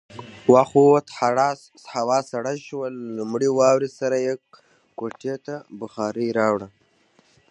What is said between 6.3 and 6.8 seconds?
راوړه.